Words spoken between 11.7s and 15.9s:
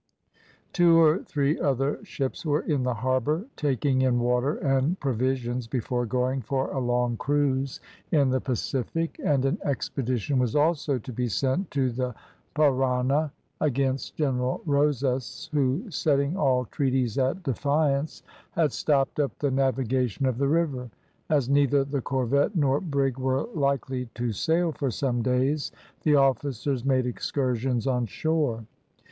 the Parana against General Rosas, who,